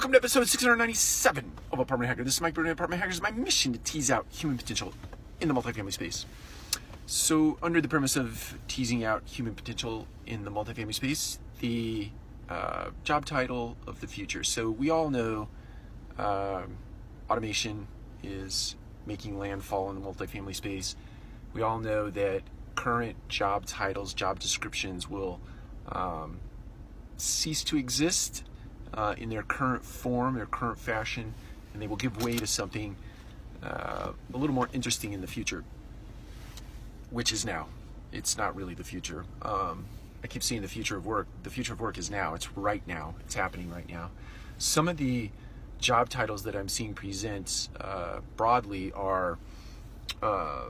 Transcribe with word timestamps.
Welcome 0.00 0.12
to 0.12 0.16
episode 0.16 0.48
697 0.48 1.52
of 1.70 1.78
Apartment 1.78 2.08
Hacker. 2.08 2.24
This 2.24 2.36
is 2.36 2.40
Mike 2.40 2.54
Brewer, 2.54 2.70
Apartment 2.70 3.02
Hackers. 3.02 3.20
My 3.20 3.32
mission 3.32 3.74
to 3.74 3.78
tease 3.80 4.10
out 4.10 4.24
human 4.30 4.56
potential 4.56 4.94
in 5.42 5.48
the 5.48 5.52
multifamily 5.52 5.92
space. 5.92 6.24
So, 7.04 7.58
under 7.62 7.82
the 7.82 7.88
premise 7.88 8.16
of 8.16 8.54
teasing 8.66 9.04
out 9.04 9.22
human 9.26 9.54
potential 9.54 10.06
in 10.26 10.46
the 10.46 10.50
multifamily 10.50 10.94
space, 10.94 11.38
the 11.58 12.08
uh, 12.48 12.92
job 13.04 13.26
title 13.26 13.76
of 13.86 14.00
the 14.00 14.06
future. 14.06 14.42
So, 14.42 14.70
we 14.70 14.88
all 14.88 15.10
know 15.10 15.48
um, 16.16 16.78
automation 17.28 17.86
is 18.22 18.76
making 19.04 19.38
landfall 19.38 19.90
in 19.90 20.00
the 20.00 20.10
multifamily 20.10 20.54
space. 20.54 20.96
We 21.52 21.60
all 21.60 21.78
know 21.78 22.08
that 22.08 22.40
current 22.74 23.16
job 23.28 23.66
titles, 23.66 24.14
job 24.14 24.38
descriptions 24.38 25.10
will 25.10 25.40
um, 25.92 26.40
cease 27.18 27.62
to 27.64 27.76
exist 27.76 28.44
uh, 28.94 29.14
in 29.18 29.28
their 29.28 29.42
current 29.42 29.84
form, 29.84 30.34
their 30.34 30.46
current 30.46 30.78
fashion, 30.78 31.34
and 31.72 31.82
they 31.82 31.86
will 31.86 31.96
give 31.96 32.22
way 32.22 32.36
to 32.36 32.46
something 32.46 32.96
uh, 33.62 34.12
a 34.32 34.36
little 34.36 34.54
more 34.54 34.68
interesting 34.72 35.12
in 35.12 35.20
the 35.20 35.26
future, 35.26 35.64
which 37.10 37.32
is 37.32 37.44
now. 37.44 37.66
It's 38.12 38.36
not 38.36 38.56
really 38.56 38.74
the 38.74 38.84
future. 38.84 39.24
Um, 39.42 39.84
I 40.22 40.26
keep 40.26 40.42
seeing 40.42 40.62
the 40.62 40.68
future 40.68 40.96
of 40.96 41.06
work. 41.06 41.26
The 41.42 41.50
future 41.50 41.72
of 41.72 41.80
work 41.80 41.96
is 41.96 42.10
now. 42.10 42.34
It's 42.34 42.56
right 42.56 42.82
now. 42.86 43.14
It's 43.20 43.34
happening 43.34 43.70
right 43.70 43.88
now. 43.88 44.10
Some 44.58 44.88
of 44.88 44.96
the 44.96 45.30
job 45.78 46.10
titles 46.10 46.42
that 46.42 46.54
I'm 46.54 46.68
seeing 46.68 46.92
present 46.94 47.68
uh, 47.80 48.20
broadly 48.36 48.92
are 48.92 49.38
uh, 50.22 50.64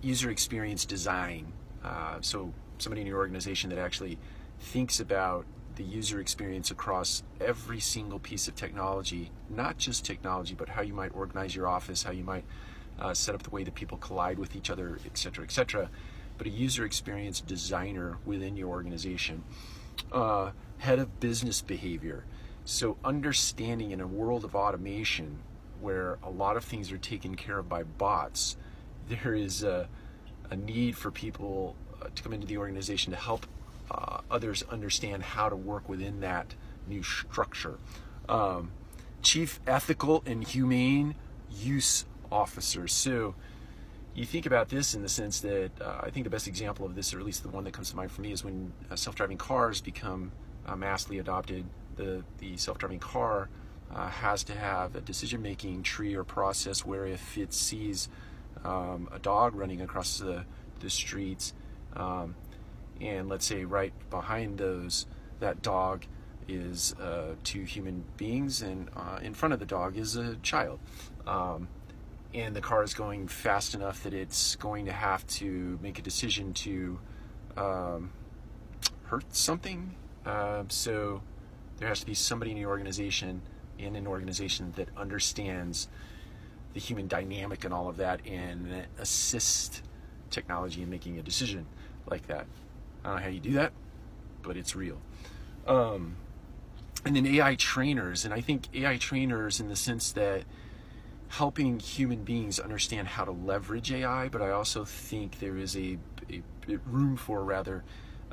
user 0.00 0.30
experience 0.30 0.86
design. 0.86 1.52
Uh, 1.84 2.16
so 2.20 2.52
somebody 2.78 3.02
in 3.02 3.06
your 3.06 3.18
organization 3.18 3.70
that 3.70 3.78
actually 3.78 4.18
thinks 4.60 5.00
about 5.00 5.44
the 5.78 5.84
user 5.84 6.20
experience 6.20 6.72
across 6.72 7.22
every 7.40 7.78
single 7.78 8.18
piece 8.18 8.48
of 8.48 8.56
technology, 8.56 9.30
not 9.48 9.78
just 9.78 10.04
technology, 10.04 10.54
but 10.54 10.68
how 10.68 10.82
you 10.82 10.92
might 10.92 11.14
organize 11.14 11.54
your 11.54 11.68
office, 11.68 12.02
how 12.02 12.10
you 12.10 12.24
might 12.24 12.44
uh, 12.98 13.14
set 13.14 13.32
up 13.34 13.44
the 13.44 13.50
way 13.50 13.62
that 13.62 13.76
people 13.76 13.96
collide 13.96 14.40
with 14.40 14.56
each 14.56 14.70
other, 14.70 14.98
et 15.06 15.16
cetera, 15.16 15.44
et 15.44 15.52
cetera. 15.52 15.88
But 16.36 16.48
a 16.48 16.50
user 16.50 16.84
experience 16.84 17.40
designer 17.40 18.18
within 18.26 18.56
your 18.56 18.68
organization, 18.68 19.44
uh, 20.10 20.50
head 20.78 20.98
of 20.98 21.20
business 21.20 21.62
behavior. 21.62 22.24
So, 22.64 22.96
understanding 23.04 23.92
in 23.92 24.00
a 24.00 24.06
world 24.06 24.44
of 24.44 24.56
automation 24.56 25.38
where 25.80 26.18
a 26.24 26.28
lot 26.28 26.56
of 26.56 26.64
things 26.64 26.90
are 26.90 26.98
taken 26.98 27.36
care 27.36 27.60
of 27.60 27.68
by 27.68 27.84
bots, 27.84 28.56
there 29.08 29.32
is 29.32 29.62
a, 29.62 29.88
a 30.50 30.56
need 30.56 30.96
for 30.96 31.12
people 31.12 31.76
uh, 32.02 32.08
to 32.12 32.22
come 32.22 32.32
into 32.32 32.48
the 32.48 32.58
organization 32.58 33.12
to 33.12 33.18
help 33.18 33.46
uh, 33.90 34.20
others 34.30 34.62
understand 34.70 35.22
how 35.22 35.48
to 35.48 35.56
work 35.56 35.88
within 35.88 36.20
that 36.20 36.54
new 36.86 37.02
structure. 37.02 37.78
Um, 38.28 38.72
Chief 39.22 39.60
Ethical 39.66 40.22
and 40.26 40.46
Humane 40.46 41.14
Use 41.50 42.04
Officer. 42.30 42.86
So 42.88 43.34
you 44.14 44.24
think 44.24 44.46
about 44.46 44.68
this 44.68 44.94
in 44.94 45.02
the 45.02 45.08
sense 45.08 45.40
that 45.40 45.70
uh, 45.80 46.00
I 46.02 46.10
think 46.10 46.24
the 46.24 46.30
best 46.30 46.48
example 46.48 46.84
of 46.84 46.94
this, 46.94 47.14
or 47.14 47.20
at 47.20 47.26
least 47.26 47.42
the 47.42 47.48
one 47.48 47.64
that 47.64 47.72
comes 47.72 47.90
to 47.90 47.96
mind 47.96 48.10
for 48.10 48.20
me, 48.20 48.32
is 48.32 48.44
when 48.44 48.72
uh, 48.90 48.96
self-driving 48.96 49.38
cars 49.38 49.80
become 49.80 50.32
uh, 50.66 50.76
massively 50.76 51.18
adopted. 51.18 51.64
The 51.96 52.24
the 52.38 52.56
self-driving 52.56 53.00
car 53.00 53.48
uh, 53.94 54.08
has 54.08 54.44
to 54.44 54.54
have 54.54 54.94
a 54.94 55.00
decision-making 55.00 55.82
tree 55.82 56.14
or 56.14 56.24
process 56.24 56.84
where 56.84 57.06
if 57.06 57.38
it 57.38 57.52
sees 57.52 58.08
um, 58.64 59.08
a 59.12 59.18
dog 59.18 59.54
running 59.54 59.80
across 59.80 60.18
the 60.18 60.44
the 60.80 60.90
streets, 60.90 61.54
um, 61.94 62.34
and 63.00 63.28
let's 63.28 63.46
say 63.46 63.64
right 63.64 63.92
behind 64.10 64.58
those 64.58 65.06
that 65.40 65.62
dog 65.62 66.04
is 66.48 66.94
uh, 66.94 67.34
two 67.44 67.62
human 67.62 68.04
beings 68.16 68.62
and 68.62 68.88
uh, 68.96 69.18
in 69.22 69.34
front 69.34 69.52
of 69.52 69.60
the 69.60 69.66
dog 69.66 69.96
is 69.96 70.16
a 70.16 70.36
child. 70.36 70.80
Um, 71.26 71.68
and 72.34 72.54
the 72.54 72.60
car 72.60 72.82
is 72.82 72.94
going 72.94 73.28
fast 73.28 73.74
enough 73.74 74.02
that 74.02 74.14
it's 74.14 74.56
going 74.56 74.86
to 74.86 74.92
have 74.92 75.26
to 75.26 75.78
make 75.82 75.98
a 75.98 76.02
decision 76.02 76.52
to 76.54 76.98
um, 77.56 78.12
hurt 79.04 79.24
something. 79.34 79.94
Uh, 80.26 80.64
so 80.68 81.22
there 81.78 81.88
has 81.88 82.00
to 82.00 82.06
be 82.06 82.14
somebody 82.14 82.50
in 82.50 82.56
the 82.56 82.66
organization 82.66 83.42
in 83.78 83.94
an 83.94 84.06
organization 84.06 84.72
that 84.76 84.88
understands 84.96 85.88
the 86.74 86.80
human 86.80 87.06
dynamic 87.06 87.64
and 87.64 87.72
all 87.72 87.88
of 87.88 87.96
that 87.96 88.20
and 88.26 88.86
assist 88.98 89.82
technology 90.30 90.82
in 90.82 90.90
making 90.90 91.18
a 91.18 91.22
decision 91.22 91.66
like 92.10 92.26
that 92.26 92.46
I 93.04 93.08
don't 93.08 93.16
know 93.16 93.22
how 93.22 93.28
you 93.28 93.40
do 93.40 93.52
that, 93.52 93.72
but 94.42 94.56
it's 94.56 94.74
real. 94.74 94.98
Um, 95.66 96.16
and 97.04 97.14
then 97.14 97.26
AI 97.26 97.54
trainers, 97.54 98.24
and 98.24 98.34
I 98.34 98.40
think 98.40 98.68
AI 98.74 98.96
trainers 98.96 99.60
in 99.60 99.68
the 99.68 99.76
sense 99.76 100.12
that 100.12 100.44
helping 101.28 101.78
human 101.78 102.24
beings 102.24 102.58
understand 102.58 103.08
how 103.08 103.24
to 103.24 103.30
leverage 103.30 103.92
AI, 103.92 104.28
but 104.28 104.42
I 104.42 104.50
also 104.50 104.84
think 104.84 105.40
there 105.40 105.56
is 105.56 105.76
a, 105.76 105.98
a, 106.30 106.42
a 106.68 106.76
room 106.86 107.16
for 107.16 107.44
rather 107.44 107.84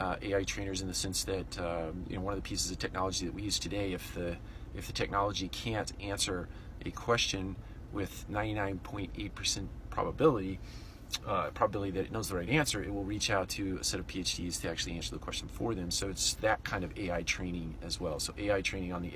uh, 0.00 0.16
AI 0.22 0.44
trainers 0.44 0.80
in 0.80 0.88
the 0.88 0.94
sense 0.94 1.24
that 1.24 1.58
um, 1.60 2.04
you 2.08 2.16
know 2.16 2.22
one 2.22 2.32
of 2.32 2.42
the 2.42 2.48
pieces 2.48 2.70
of 2.70 2.78
technology 2.78 3.26
that 3.26 3.34
we 3.34 3.42
use 3.42 3.58
today, 3.58 3.92
if 3.92 4.14
the 4.14 4.36
if 4.74 4.86
the 4.86 4.92
technology 4.92 5.48
can't 5.48 5.92
answer 6.00 6.48
a 6.84 6.90
question 6.90 7.56
with 7.92 8.24
99.8% 8.30 9.66
probability, 9.90 10.58
uh, 11.26 11.50
probability 11.50 11.90
that 11.92 12.06
it 12.06 12.12
knows 12.12 12.28
the 12.28 12.36
right 12.36 12.48
answer, 12.48 12.82
it 12.82 12.92
will 12.92 13.04
reach 13.04 13.30
out 13.30 13.48
to 13.50 13.78
a 13.80 13.84
set 13.84 14.00
of 14.00 14.06
PhDs 14.06 14.60
to 14.60 14.68
actually 14.68 14.94
answer 14.96 15.12
the 15.12 15.18
question 15.18 15.48
for 15.48 15.74
them. 15.74 15.90
So 15.90 16.08
it's 16.08 16.34
that 16.34 16.62
kind 16.64 16.84
of 16.84 16.96
AI 16.98 17.22
training 17.22 17.74
as 17.82 18.00
well. 18.00 18.20
So 18.20 18.34
AI 18.38 18.60
training 18.60 18.92
on 18.92 19.02
the 19.02 19.12